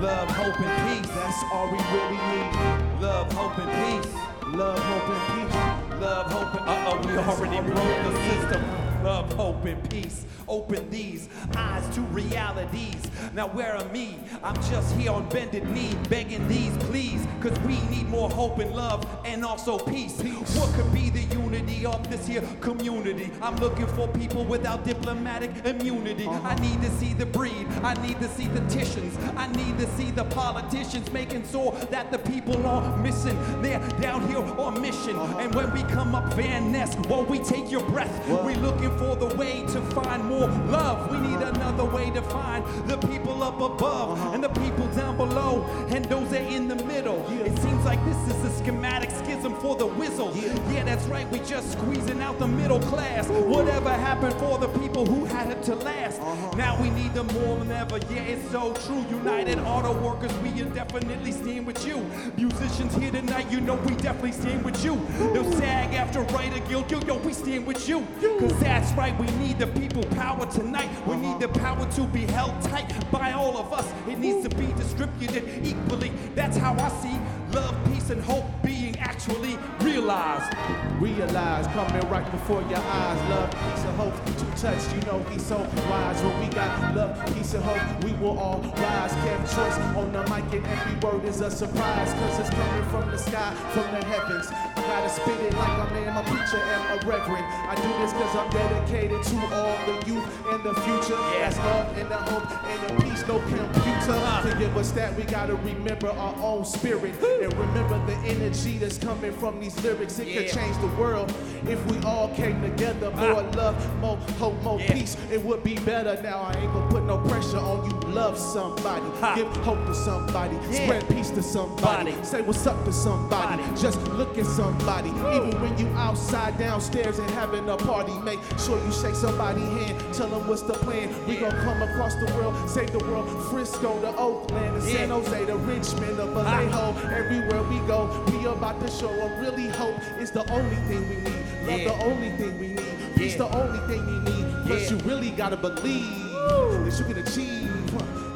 Love, 0.00 0.30
hope, 0.30 0.58
and 0.60 1.04
peace. 1.04 1.14
That's 1.14 1.44
all 1.52 1.66
we 1.66 1.76
really 1.76 2.16
need. 2.16 3.02
Love, 3.02 3.30
hope, 3.34 3.58
and 3.58 4.02
peace. 4.02 4.14
Love, 4.46 4.78
hope, 4.78 5.08
and 5.10 5.50
peace. 5.50 6.00
Love, 6.00 6.32
hope, 6.32 6.54
and 6.58 6.68
uh-oh, 6.70 7.06
we 7.06 7.18
already 7.18 7.60
broke 7.70 8.02
the 8.04 8.12
system. 8.30 8.89
Love, 9.02 9.32
hope, 9.32 9.64
and 9.64 9.90
peace. 9.90 10.26
Open 10.46 10.90
these 10.90 11.28
eyes 11.56 11.88
to 11.94 12.00
realities. 12.00 13.00
Now 13.34 13.46
where 13.46 13.76
are 13.76 13.88
me? 13.90 14.18
I'm 14.42 14.56
just 14.56 14.94
here 14.96 15.12
on 15.12 15.28
bended 15.28 15.68
knee, 15.70 15.96
begging 16.08 16.46
these 16.48 16.76
please. 16.78 17.24
Cause 17.40 17.58
we 17.60 17.80
need 17.82 18.08
more 18.08 18.28
hope 18.28 18.58
and 18.58 18.74
love 18.74 19.06
and 19.24 19.44
also 19.44 19.78
peace. 19.78 20.20
What 20.20 20.74
could 20.74 20.92
be 20.92 21.08
the 21.08 21.22
unity 21.36 21.86
of 21.86 22.10
this 22.10 22.26
here 22.26 22.42
community? 22.60 23.30
I'm 23.40 23.56
looking 23.56 23.86
for 23.86 24.08
people 24.08 24.44
without 24.44 24.84
diplomatic 24.84 25.50
immunity. 25.64 26.26
Uh-huh. 26.26 26.48
I 26.48 26.54
need 26.56 26.82
to 26.82 26.90
see 26.90 27.14
the 27.14 27.26
breed. 27.26 27.68
I 27.84 27.94
need 28.06 28.18
to 28.20 28.28
see 28.30 28.48
the 28.48 28.60
titians. 28.68 29.16
I 29.36 29.46
need 29.52 29.78
to 29.78 29.86
see 29.96 30.10
the 30.10 30.24
politicians 30.24 31.10
making 31.12 31.46
sure 31.48 31.72
that 31.90 32.10
the 32.10 32.18
people 32.18 32.66
are 32.66 32.96
missing. 32.98 33.38
They're 33.62 33.78
down 34.00 34.28
here 34.28 34.38
on 34.38 34.80
mission. 34.82 35.14
Uh-huh. 35.14 35.38
And 35.38 35.54
when 35.54 35.72
we 35.72 35.82
come 35.84 36.14
up 36.14 36.34
Van 36.34 36.72
Ness, 36.72 36.96
while 37.06 37.24
we 37.24 37.38
take 37.38 37.70
your 37.70 37.84
breath, 37.84 38.28
we're 38.28 38.56
looking 38.56 38.89
for 38.98 39.16
the 39.16 39.34
way 39.36 39.62
to 39.66 39.80
find 39.92 40.24
more 40.24 40.48
love. 40.48 41.10
We 41.10 41.18
need 41.18 41.40
another 41.40 41.84
way 41.84 42.10
to 42.10 42.22
find 42.22 42.64
the 42.88 42.98
people 43.08 43.42
up 43.42 43.60
above 43.60 44.18
uh-huh. 44.18 44.30
and 44.34 44.44
the 44.44 44.48
people 44.48 44.86
down 44.88 45.16
below 45.16 45.64
and 45.90 46.04
those 46.06 46.30
that 46.30 46.42
in 46.42 46.68
the 46.68 46.76
middle. 46.84 47.24
It 47.30 47.56
seems 47.58 47.84
like 47.84 48.04
this 48.04 48.16
is 48.28 48.44
a 48.44 48.50
schematic 48.58 49.10
schism 49.10 49.29
for 49.40 49.74
the 49.74 49.86
whistle. 49.86 50.36
Yeah, 50.36 50.84
that's 50.84 51.06
right, 51.06 51.28
we 51.30 51.38
just 51.40 51.72
squeezing 51.72 52.20
out 52.20 52.38
the 52.38 52.46
middle 52.46 52.80
class. 52.80 53.26
Whatever 53.28 53.90
happened 53.90 54.34
for 54.34 54.58
the 54.58 54.68
people 54.80 55.06
who 55.06 55.24
had 55.24 55.50
it 55.50 55.62
to 55.64 55.74
last? 55.76 56.20
Uh-huh. 56.20 56.56
Now 56.56 56.80
we 56.80 56.90
need 56.90 57.14
them 57.14 57.26
more 57.28 57.56
than 57.56 57.72
ever. 57.72 57.98
Yeah, 58.10 58.22
it's 58.22 58.50
so 58.50 58.74
true. 58.74 59.04
United 59.08 59.58
Auto 59.60 59.98
Workers, 60.00 60.32
we 60.38 60.48
indefinitely 60.60 61.32
stand 61.32 61.66
with 61.66 61.86
you. 61.86 61.98
Musicians 62.36 62.94
here 62.96 63.10
tonight, 63.10 63.50
you 63.50 63.60
know 63.60 63.76
we 63.76 63.94
definitely 63.96 64.32
stand 64.32 64.62
with 64.64 64.84
you. 64.84 64.96
No 65.32 65.42
SAG-AFTRA 65.52 66.30
Writer 66.32 66.60
Guild, 66.68 66.90
yo, 66.90 67.00
yo, 67.00 67.16
we 67.18 67.32
stand 67.32 67.66
with 67.66 67.88
you. 67.88 68.06
Cause 68.38 68.58
that's 68.60 68.92
right, 68.92 69.18
we 69.18 69.26
need 69.38 69.58
the 69.58 69.68
people 69.68 70.02
power 70.16 70.44
tonight. 70.46 70.90
We 71.06 71.16
need 71.16 71.28
uh-huh. 71.28 71.38
the 71.38 71.48
power 71.48 71.90
to 71.92 72.02
be 72.08 72.26
held 72.26 72.60
tight 72.62 73.10
by 73.10 73.32
all 73.32 73.56
of 73.56 73.72
us. 73.72 73.90
It 74.06 74.18
needs 74.18 74.46
to 74.46 74.54
be 74.54 74.66
distributed 74.74 75.66
equally. 75.66 76.12
That's 76.34 76.56
how 76.56 76.74
I 76.74 76.88
see 77.00 77.18
love, 77.52 77.74
peace, 77.86 78.10
and 78.10 78.22
hope 78.22 78.44
being 78.62 78.98
actually 78.98 79.58
realized. 79.80 80.52
Realize 81.00 81.66
coming 81.68 82.08
right 82.10 82.30
before 82.30 82.62
your 82.62 82.78
eyes. 82.78 83.30
Love, 83.30 83.50
peace, 83.50 83.84
and 83.84 83.96
hope. 83.96 84.14
Two 84.38 84.62
touch, 84.62 84.94
you 84.94 85.00
know 85.02 85.18
he's 85.30 85.44
so 85.44 85.58
wise. 85.88 86.22
When 86.22 86.40
we 86.40 86.46
got 86.48 86.94
love, 86.94 87.34
peace, 87.34 87.54
and 87.54 87.64
hope, 87.64 88.04
we 88.04 88.12
will 88.14 88.38
all 88.38 88.60
rise. 88.60 89.12
Kev 89.12 89.40
choice 89.54 89.78
on 89.96 90.12
the 90.12 90.22
mic, 90.24 90.52
and 90.52 90.66
every 90.66 90.96
word 91.00 91.24
is 91.24 91.40
a 91.40 91.50
surprise. 91.50 92.12
Cause 92.12 92.40
it's 92.40 92.50
coming 92.50 92.88
from 92.90 93.10
the 93.10 93.18
sky, 93.18 93.54
from 93.72 93.90
the 93.94 94.04
heavens. 94.06 94.50
I 94.90 95.02
gotta 95.02 95.08
spit 95.08 95.40
it 95.40 95.54
like 95.54 95.88
a 95.88 95.94
man, 95.94 96.16
a 96.16 96.22
preacher, 96.24 96.56
and 96.56 97.00
a 97.00 97.06
reverend. 97.06 97.46
I 97.46 97.76
do 97.76 97.88
this 98.02 98.12
cause 98.12 98.34
I'm 98.34 98.50
dedicated 98.50 99.22
to 99.22 99.36
all 99.54 99.78
the 99.86 100.04
youth 100.04 100.46
and 100.50 100.64
the 100.64 100.74
future. 100.82 101.16
That's 101.38 101.56
love 101.58 101.96
and 101.96 102.10
the 102.10 102.16
hope 102.16 102.64
and 102.66 102.98
the 102.98 103.04
peace, 103.04 103.24
no 103.28 103.38
computer. 103.38 104.50
To 104.50 104.56
give 104.58 104.76
us 104.76 104.90
that, 104.92 105.14
we 105.14 105.22
gotta 105.22 105.54
remember 105.54 106.08
our 106.10 106.34
own 106.42 106.64
spirit 106.64 107.14
and 107.22 107.56
remember 107.56 108.04
the 108.06 108.16
energy 108.28 108.78
that's 108.78 108.98
coming 108.98 109.32
from 109.32 109.60
these 109.60 109.80
lyrics. 109.84 110.18
It 110.18 110.34
could 110.34 110.48
change 110.48 110.76
the 110.78 110.88
world 111.00 111.32
if 111.68 111.84
we 111.86 111.98
all 112.04 112.28
came 112.34 112.60
together. 112.60 113.12
More 113.12 113.42
love, 113.42 114.00
more 114.00 114.16
hope, 114.40 114.60
more 114.62 114.80
peace. 114.80 115.16
It 115.30 115.44
would 115.44 115.62
be 115.62 115.76
better. 115.76 116.20
Now 116.20 116.40
I 116.40 116.54
ain't 116.54 116.72
gonna 116.72 116.90
put 116.90 117.04
no 117.04 117.18
pressure 117.18 117.58
on 117.58 117.88
you. 117.88 117.96
Love 118.12 118.36
somebody, 118.36 119.04
give 119.36 119.46
hope 119.58 119.86
to 119.86 119.94
somebody, 119.94 120.56
spread 120.72 121.08
peace 121.08 121.30
to 121.30 121.42
somebody, 121.42 122.10
Body. 122.10 122.24
say 122.24 122.42
what's 122.42 122.66
up 122.66 122.84
to 122.86 122.92
somebody. 122.92 123.62
Body. 123.62 123.80
Just 123.80 124.02
look 124.08 124.36
at 124.36 124.46
somebody. 124.46 124.79
Even 124.84 125.60
when 125.60 125.76
you 125.78 125.86
outside 125.96 126.56
downstairs 126.58 127.18
and 127.18 127.30
having 127.32 127.68
a 127.68 127.76
party, 127.76 128.12
make 128.20 128.38
sure 128.58 128.78
you 128.84 128.92
shake 128.92 129.14
somebody's 129.14 129.62
hand. 129.64 130.14
Tell 130.14 130.28
them 130.28 130.48
what's 130.48 130.62
the 130.62 130.72
plan. 130.72 131.08
We 131.26 131.34
Yeah. 131.34 131.50
gonna 131.50 131.62
come 131.62 131.82
across 131.82 132.14
the 132.14 132.26
world, 132.34 132.54
save 132.68 132.90
the 132.92 132.98
world. 133.00 133.28
Frisco 133.50 134.00
to 134.00 134.16
Oakland, 134.16 134.74
to 134.74 134.80
San. 134.80 135.10
Jose 135.10 135.46
to 135.46 135.56
Richmond 135.56 136.16
to 136.16 136.26
Vallejo. 136.26 136.94
Everywhere 137.14 137.62
we 137.64 137.78
go, 137.86 138.08
we 138.32 138.46
about 138.46 138.80
to 138.80 138.90
show 138.90 139.08
them 139.14 139.40
really 139.40 139.68
hope 139.68 139.96
is 140.18 140.30
the 140.30 140.50
only 140.50 140.76
thing 140.88 141.08
we 141.08 141.16
need. 141.16 141.44
Love 141.68 141.80
Yeah. 141.80 141.88
the 141.88 142.04
only 142.06 142.30
thing 142.38 142.58
we 142.60 142.68
need. 142.68 143.16
Peace 143.16 143.36
the 143.36 143.48
only 143.54 143.78
thing 143.86 144.06
we 144.06 144.30
need. 144.32 144.46
Plus 144.66 144.90
you 144.90 144.96
really 145.04 145.30
gotta 145.30 145.56
believe 145.56 146.32
that 146.32 146.94
you 146.98 147.04
can 147.04 147.18
achieve. 147.18 147.70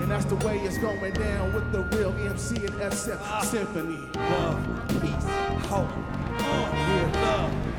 And 0.01 0.11
that's 0.11 0.27
the 0.27 0.37
way 0.47 0.59
it's 0.59 0.77
going 0.77 1.15
down 1.15 1.55
with 1.55 1.73
the 1.73 1.81
real 1.97 2.13
MC 2.29 2.57
and 2.67 2.75
SF 2.83 3.19
Ah. 3.25 3.41
Symphony. 3.41 3.99
Love, 4.15 4.59
peace, 5.01 5.27
hope. 5.71 5.89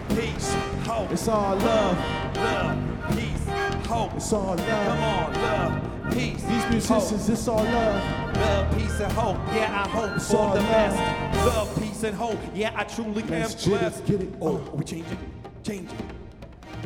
Peace, 0.10 0.54
hope. 0.86 1.12
It's 1.12 1.28
all 1.28 1.56
love. 1.58 1.98
Love, 2.38 2.78
peace, 3.16 3.48
hope. 3.88 4.14
It's 4.16 4.32
all 4.34 4.56
love. 4.56 4.60
Come 4.68 5.00
on, 5.00 5.34
love, 5.34 6.14
peace. 6.14 6.42
These 6.44 6.70
musicians, 6.70 7.30
it's 7.30 7.48
all 7.48 7.64
love. 7.64 8.36
Love, 8.38 8.78
peace, 8.78 9.00
and 9.00 9.12
hope. 9.14 9.38
Yeah, 9.54 9.84
I 9.84 9.88
hope 9.90 10.16
It's 10.16 10.30
for 10.32 10.38
all 10.38 10.54
the 10.54 10.62
love. 10.62 10.70
best. 10.70 11.46
Love, 11.46 11.80
peace, 11.82 12.04
and 12.04 12.16
hope. 12.16 12.40
Yeah, 12.54 12.72
I 12.76 12.84
truly 12.84 13.24
am 13.24 13.30
Let's 13.30 13.56
get 13.56 13.66
it, 13.74 13.80
blessed. 13.80 14.06
get 14.06 14.22
it. 14.22 14.34
Oh, 14.42 14.58
are 14.58 14.76
we 14.76 14.84
changing? 14.84 15.18
Changing. 15.64 15.98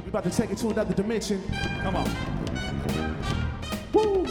We 0.04 0.10
about 0.10 0.24
to 0.24 0.30
take 0.30 0.50
it 0.52 0.58
to 0.60 0.70
another 0.70 0.94
dimension. 0.94 1.44
Come 1.82 1.96
on. 1.98 2.10
Woo! 3.94 4.26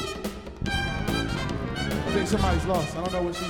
I 0.67 2.11
think 2.13 2.27
somebody's 2.29 2.65
lost. 2.65 2.97
I 2.97 3.05
don't 3.05 3.13
know 3.13 3.23
what 3.23 3.35
she. 3.37 3.45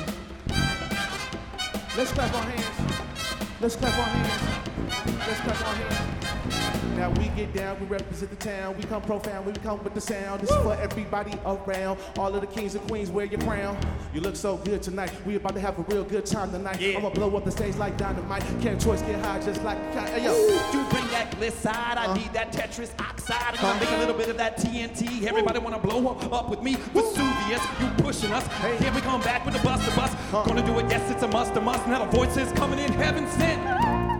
Let's 1.97 2.13
clap 2.13 2.35
our 2.35 2.43
hands. 2.43 2.67
Let's 3.61 3.77
clap 3.77 3.97
our 3.99 4.05
hands. 4.05 4.88
Let's 5.17 5.41
clap 5.41 5.61
our 5.67 5.75
hands. 5.75 6.19
Now 6.99 7.11
we 7.11 7.29
get 7.29 7.55
down, 7.55 7.79
we 7.79 7.87
represent 7.87 8.29
the 8.29 8.45
town. 8.45 8.77
We 8.77 8.83
come 8.83 9.01
profound, 9.01 9.47
we 9.47 9.53
come 9.53 9.83
with 9.85 9.95
the 9.95 10.01
sound. 10.01 10.41
This 10.41 10.51
is 10.51 10.57
for 10.57 10.75
everybody 10.75 11.33
around. 11.47 12.01
All 12.19 12.35
of 12.35 12.41
the 12.41 12.47
kings 12.49 12.75
and 12.75 12.85
queens, 12.89 13.09
wear 13.09 13.25
your 13.25 13.41
crown. 13.41 13.79
You 14.13 14.21
look 14.21 14.35
so 14.35 14.57
good 14.57 14.83
tonight. 14.83 15.13
We 15.25 15.37
about 15.37 15.55
to 15.55 15.61
have 15.61 15.79
a 15.79 15.83
real 15.83 16.03
good 16.03 16.27
time 16.27 16.51
tonight. 16.51 16.81
Yeah. 16.81 16.99
I'ma 16.99 17.11
blow 17.11 17.37
up 17.37 17.45
the 17.45 17.53
stage 17.53 17.77
like 17.77 17.97
dynamite. 17.97 18.43
Can't 18.61 18.81
choice 18.81 19.01
get 19.03 19.25
high 19.25 19.39
just 19.41 19.63
like 19.63 19.79
hey, 19.95 20.25
yo. 20.25 20.35
You 20.35 20.85
bring 20.91 21.07
that 21.09 21.31
glycide, 21.39 21.69
I 21.97 22.07
uh-huh. 22.07 22.15
need 22.15 22.33
that 22.33 22.53
Tetris 22.53 22.91
oxide. 22.99 23.39
I'm 23.41 23.55
gonna 23.55 23.69
uh-huh. 23.69 23.81
make 23.81 23.91
a 23.91 23.99
little 23.99 24.17
bit 24.17 24.29
of 24.29 24.37
that 24.39 24.59
TNT. 24.59 25.23
Everybody 25.23 25.61
wanna 25.61 25.79
blow 25.79 26.05
up, 26.09 26.33
up 26.33 26.51
with 26.51 26.63
me. 26.63 26.75
Vesuvius, 26.75 27.63
you 27.81 27.89
pushing 28.03 28.33
us. 28.33 28.45
Hey. 28.59 28.77
Here 28.79 28.93
we 28.93 29.01
come 29.03 29.21
back 29.21 29.45
with 29.45 29.55
the 29.55 29.63
bust 29.63 29.87
bus. 29.95 30.13
Uh-huh. 30.13 30.45
Gonna 30.47 30.67
do 30.67 30.77
it, 30.81 30.91
yes, 30.91 31.09
it's 31.13 31.23
a 31.23 31.29
must, 31.29 31.55
a 31.55 31.61
must. 31.61 31.87
Now 31.87 32.05
the 32.05 32.11
voices 32.17 32.51
coming 32.53 32.81
in, 32.81 32.93
heaven 32.93 33.29
sent. 33.29 34.09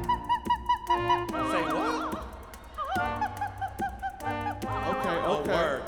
Okay, 5.29 5.53
Oh, 5.53 5.55
word. 5.55 5.83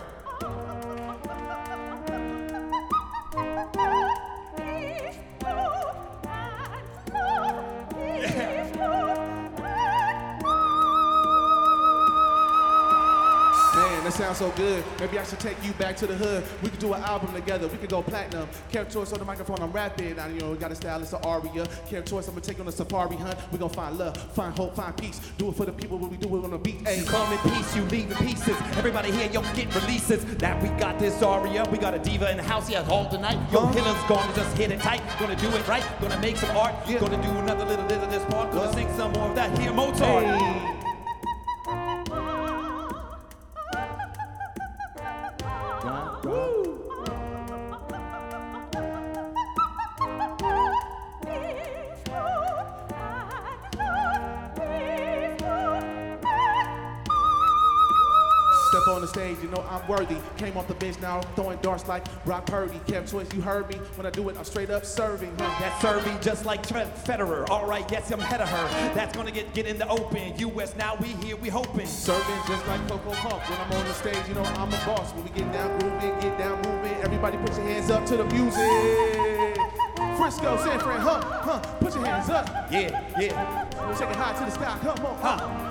Sounds 14.31 14.39
so 14.39 14.63
good. 14.63 14.85
Maybe 15.01 15.19
I 15.19 15.25
should 15.25 15.41
take 15.41 15.57
you 15.65 15.73
back 15.73 15.97
to 15.97 16.07
the 16.07 16.15
hood. 16.15 16.45
We 16.63 16.69
could 16.69 16.79
do 16.79 16.93
an 16.93 17.03
album 17.03 17.33
together. 17.35 17.67
We 17.67 17.79
could 17.79 17.91
go 17.91 18.01
platinum. 18.01 18.49
Kev 18.71 18.89
Choice 18.93 19.13
on 19.13 19.19
the 19.19 19.25
microphone, 19.25 19.59
I'm 19.61 19.73
rapping. 19.73 20.21
I, 20.21 20.29
you 20.29 20.39
know, 20.39 20.53
we 20.53 20.57
got 20.57 20.71
a 20.71 20.77
stylist 20.77 21.15
of 21.15 21.27
Aria. 21.27 21.65
Kev 21.91 22.07
Choice, 22.09 22.29
I'm 22.29 22.35
gonna 22.35 22.43
take 22.43 22.59
you 22.59 22.63
on 22.63 22.69
a 22.69 22.73
safari 22.73 23.17
hunt. 23.17 23.37
We 23.51 23.59
gonna 23.59 23.73
find 23.73 23.99
love, 23.99 24.17
find 24.35 24.57
hope, 24.57 24.77
find 24.77 24.97
peace. 24.97 25.19
Do 25.37 25.49
it 25.49 25.57
for 25.57 25.67
the 25.67 25.73
people 25.73 25.99
when 25.99 26.13
we 26.13 26.17
do 26.17 26.29
it 26.37 26.45
on 26.45 26.53
the 26.53 26.59
beat. 26.59 26.87
Hey, 26.87 27.01
You 27.01 27.07
come 27.07 27.33
in 27.33 27.39
peace, 27.39 27.75
you 27.75 27.83
leave 27.87 28.09
in 28.09 28.17
pieces. 28.19 28.57
Everybody 28.77 29.11
here, 29.11 29.29
yo, 29.33 29.43
get 29.55 29.75
releases. 29.75 30.25
That 30.37 30.63
we 30.63 30.69
got 30.79 31.01
this 31.01 31.21
aria. 31.25 31.65
We 31.69 31.79
got 31.79 31.95
a 31.95 31.99
diva 31.99 32.31
in 32.31 32.37
the 32.37 32.45
house, 32.45 32.71
yeah, 32.71 32.87
all 32.89 33.09
tonight. 33.11 33.37
Yo, 33.51 33.67
Huh? 33.67 33.73
Hiller's 33.73 34.05
gonna 34.09 34.33
just 34.37 34.57
hit 34.57 34.71
it 34.71 34.79
tight. 34.81 35.03
Gonna 35.19 35.35
do 35.35 35.49
it 35.49 35.67
right. 35.67 35.83
Gonna 36.01 36.21
make 36.21 36.37
some 36.37 36.57
art. 36.57 36.75
Yeah. 36.87 37.01
Gonna 37.01 37.21
do 37.21 37.31
another 37.31 37.65
little 37.65 37.87
bit 37.89 37.99
of 37.99 38.09
this 38.13 38.25
part. 38.27 38.53
Gonna 38.53 38.67
What? 38.67 38.75
sing 38.77 38.89
some 38.97 39.11
more 39.15 39.31
of 39.31 39.35
that 39.35 39.59
here 39.59 39.73
Mozart. 39.73 40.25
hey. 40.25 40.70
Darts 61.81 61.89
like 61.89 62.25
Brock 62.25 62.47
Purdy. 62.47 62.79
Kev 62.87 63.11
Choice, 63.11 63.33
you 63.35 63.41
heard 63.41 63.69
me. 63.69 63.77
When 63.97 64.07
I 64.07 64.11
do 64.11 64.29
it, 64.29 64.37
I'm 64.37 64.45
straight 64.45 64.71
up 64.71 64.85
serving. 64.85 65.31
Huh? 65.39 65.57
That's 65.61 65.81
serving 65.81 66.21
just 66.21 66.45
like 66.45 66.67
Tre- 66.67 66.91
Federer. 67.05 67.49
All 67.49 67.67
right, 67.67 67.89
yes, 67.91 68.11
I'm 68.11 68.21
ahead 68.21 68.41
of 68.41 68.49
her. 68.49 68.95
That's 68.95 69.17
gonna 69.17 69.31
get 69.31 69.53
get 69.55 69.67
in 69.67 69.79
the 69.79 69.89
open. 69.89 70.39
U.S. 70.39 70.75
now 70.77 70.97
we 71.01 71.09
here, 71.25 71.37
we 71.37 71.49
hoping. 71.49 71.87
Serving 71.87 72.37
just 72.47 72.67
like 72.67 72.87
Coco 72.89 73.13
Gauff. 73.13 73.49
When 73.49 73.61
I'm 73.61 73.73
on 73.73 73.87
the 73.87 73.95
stage, 73.95 74.29
you 74.29 74.35
know 74.35 74.43
I'm 74.43 74.69
a 74.69 74.87
boss. 74.87 75.13
When 75.15 75.25
we 75.25 75.31
get 75.31 75.51
down 75.53 75.79
grooving, 75.79 76.21
get 76.21 76.39
down 76.39 76.57
moving, 76.63 76.95
everybody 77.03 77.39
put 77.39 77.57
your 77.57 77.67
hands 77.67 77.91
up 77.91 78.05
to 78.07 78.17
the 78.17 78.25
music. 78.27 79.57
Frisco, 80.17 80.57
San 80.59 80.79
Fran, 80.81 81.01
huh, 81.01 81.21
huh, 81.23 81.59
put 81.81 81.95
your 81.95 82.05
hands 82.05 82.29
up. 82.29 82.47
Yeah, 82.71 83.01
yeah, 83.19 83.95
take 83.99 84.11
it 84.11 84.17
high 84.17 84.39
to 84.39 84.45
the 84.45 84.51
sky, 84.51 84.79
come 84.83 85.07
on, 85.07 85.19
huh. 85.19 85.39
huh? 85.39 85.70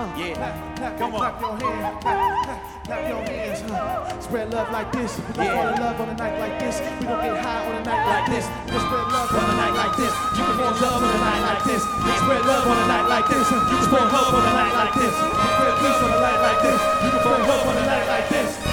Uh, 0.00 0.08
Yeah. 0.16 0.32
clap, 0.32 0.56
clap, 0.80 0.98
Come 0.98 1.12
on. 1.14 1.20
clap 1.20 1.40
your 1.44 1.52
hands, 1.60 2.00
clap, 2.00 2.00
clap, 2.00 2.60
clap 2.88 3.02
your 3.04 3.20
hands. 3.20 4.24
Spread 4.24 4.48
love 4.54 4.70
like 4.72 4.88
this. 4.96 5.12
We 5.20 5.32
gon' 5.36 5.44
Yeah. 5.44 5.52
fall 5.60 5.68
in 5.68 5.80
love 5.84 6.00
on 6.00 6.08
a 6.08 6.14
night 6.16 6.36
like 6.40 6.56
this. 6.58 6.76
We 6.80 7.04
gon' 7.04 7.20
get 7.20 7.36
high 7.44 7.66
on 7.68 7.74
a 7.76 7.84
night 7.84 8.06
like 8.08 8.26
this. 8.32 8.46
We 8.48 8.70
gon' 8.72 8.80
spread 8.80 9.06
love 9.12 9.28
on 9.36 9.44
a 9.44 9.54
night 9.60 9.74
like 9.76 9.96
this. 10.00 10.14
You 10.40 10.44
can 10.48 10.56
fall 10.56 10.72
in 10.72 10.80
love 10.80 11.02
on 11.04 11.10
a 11.10 11.18
night 11.20 11.42
like 11.50 11.64
this. 11.68 11.82
You 11.84 12.00
can 12.00 12.16
spread 12.24 12.44
love 12.48 12.66
on 12.66 12.78
a 12.80 12.86
night 12.88 13.08
like 13.12 13.28
this. 13.28 13.50
You 13.52 13.60
can 13.60 13.82
spread 13.84 14.08
love 14.08 14.32
on 14.32 14.40
a 14.40 14.52
night 14.56 14.74
like 14.80 14.94
this. 14.96 15.14
You 15.20 15.28
can 15.36 15.52
spread 15.52 15.74
peace 15.84 16.00
on 16.00 16.10
a 16.16 16.20
night 16.24 16.40
like 16.48 16.60
this. 16.64 16.80
You 17.04 17.10
can 17.12 17.20
spread 17.20 17.40
love 17.50 17.66
on 17.68 17.76
a 17.76 17.84
night 17.84 18.06
like 18.08 18.28
this. 18.32 18.69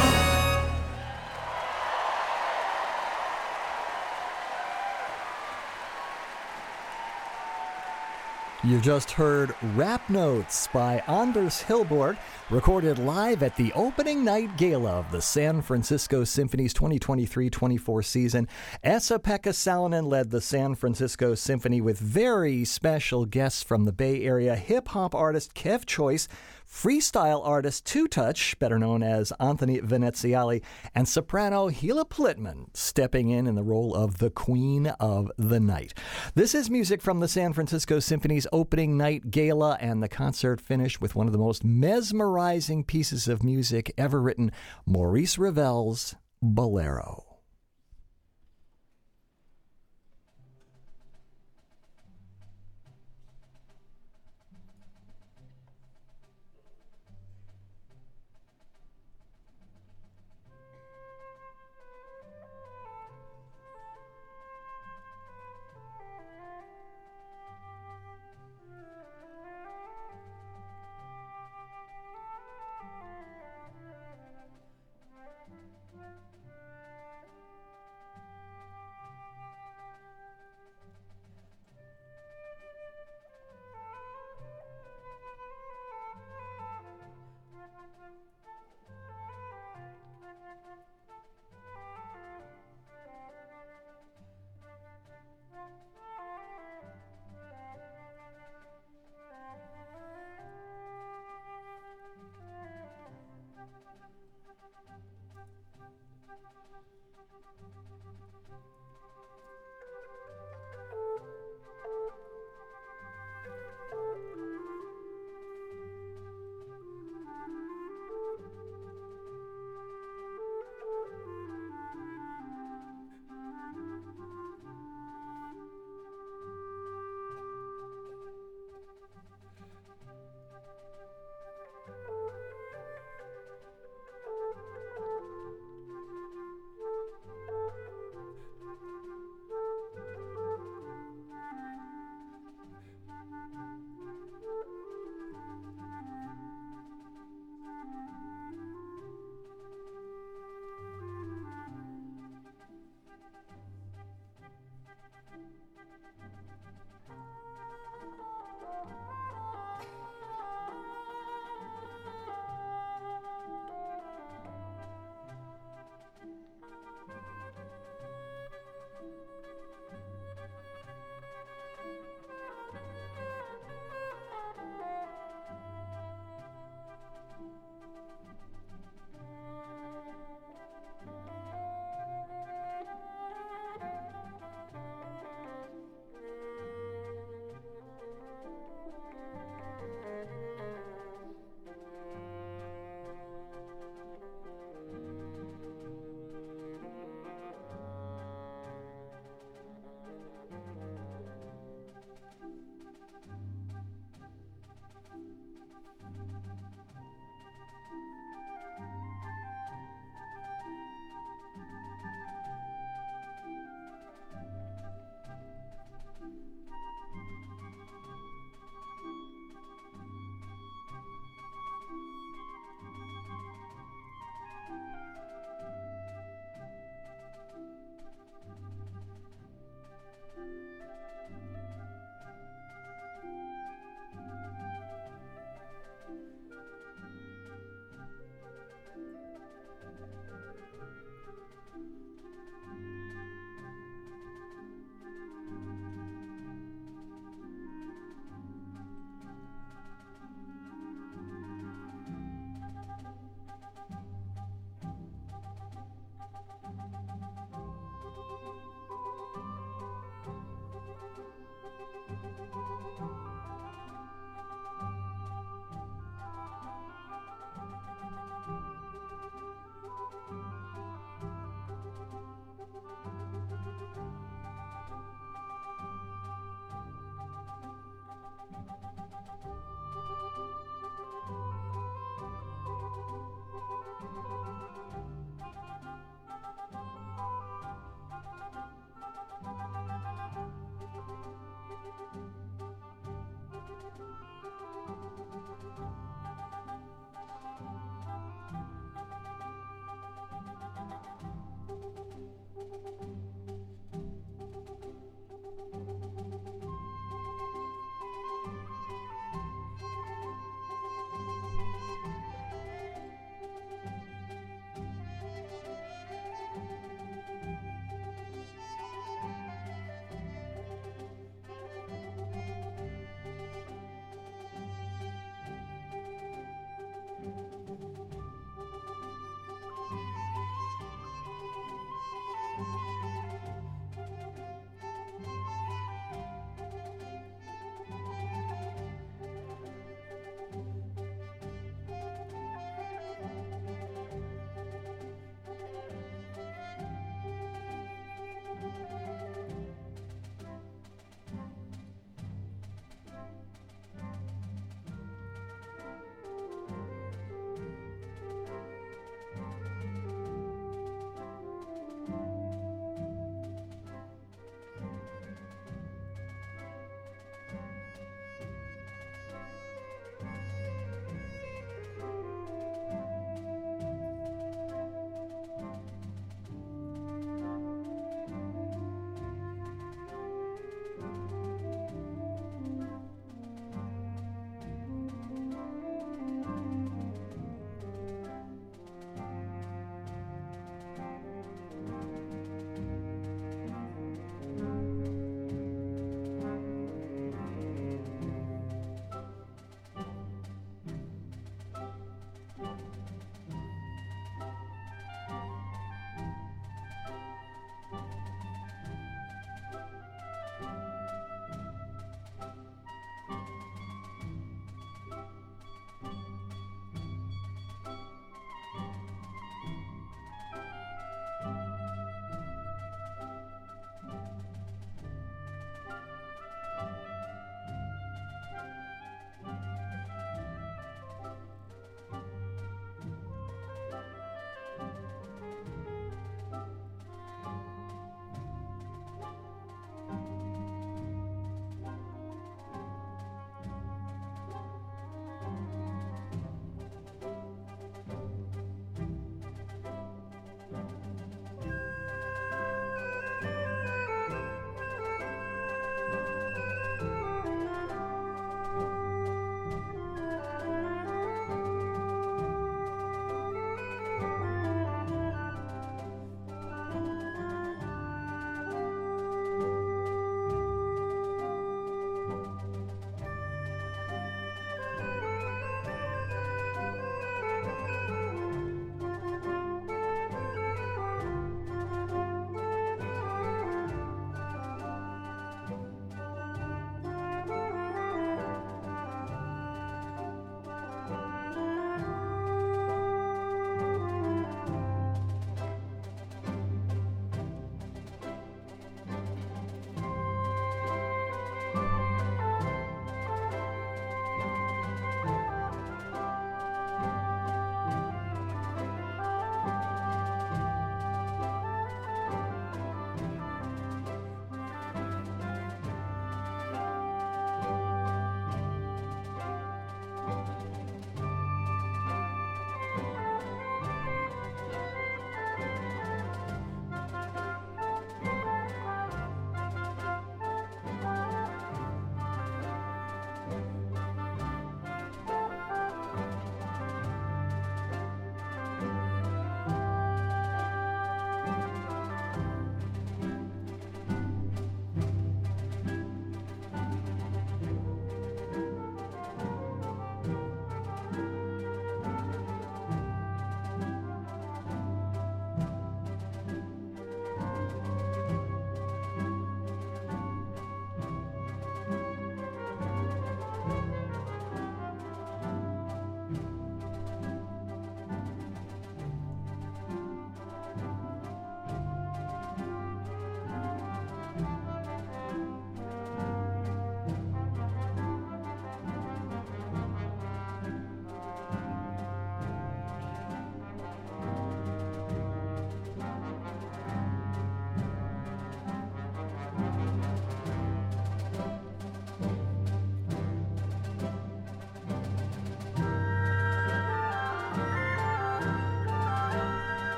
You 8.67 8.81
just 8.81 9.11
heard 9.11 9.55
Rap 9.75 10.09
Notes 10.09 10.67
by 10.73 11.01
Anders 11.07 11.63
Hillborg, 11.63 12.17
recorded 12.49 12.99
live 12.99 13.41
at 13.41 13.55
the 13.55 13.71
opening 13.71 14.25
night 14.25 14.57
gala 14.57 14.99
of 14.99 15.09
the 15.09 15.21
San 15.21 15.61
Francisco 15.61 16.25
Symphony's 16.25 16.73
2023 16.73 17.49
24 17.49 18.03
season. 18.03 18.45
Esa-Pekka 18.83 19.53
Salonen 19.53 20.09
led 20.09 20.31
the 20.31 20.41
San 20.41 20.75
Francisco 20.75 21.33
Symphony 21.33 21.79
with 21.79 21.97
very 21.97 22.65
special 22.65 23.25
guests 23.25 23.63
from 23.63 23.85
the 23.85 23.93
Bay 23.93 24.25
Area 24.25 24.57
hip 24.57 24.89
hop 24.89 25.15
artist 25.15 25.53
Kev 25.53 25.85
Choice 25.85 26.27
freestyle 26.69 27.45
artist 27.45 27.85
Two 27.85 28.07
Touch, 28.07 28.57
better 28.59 28.77
known 28.77 29.03
as 29.03 29.33
Anthony 29.39 29.79
Veneziale, 29.79 30.61
and 30.93 31.07
soprano 31.07 31.69
Hila 31.69 32.09
Plitman, 32.09 32.67
stepping 32.73 33.29
in 33.29 33.47
in 33.47 33.55
the 33.55 33.63
role 33.63 33.95
of 33.95 34.17
the 34.17 34.29
Queen 34.29 34.87
of 34.99 35.31
the 35.37 35.59
Night. 35.59 35.93
This 36.35 36.53
is 36.53 36.69
music 36.69 37.01
from 37.01 37.19
the 37.19 37.27
San 37.27 37.53
Francisco 37.53 37.99
Symphony's 37.99 38.47
opening 38.51 38.97
night 38.97 39.31
gala, 39.31 39.77
and 39.79 40.01
the 40.01 40.09
concert 40.09 40.61
finished 40.61 41.01
with 41.01 41.15
one 41.15 41.27
of 41.27 41.33
the 41.33 41.39
most 41.39 41.63
mesmerizing 41.63 42.83
pieces 42.83 43.27
of 43.27 43.43
music 43.43 43.93
ever 43.97 44.21
written 44.21 44.51
Maurice 44.85 45.37
Ravel's 45.37 46.15
Bolero. 46.41 47.26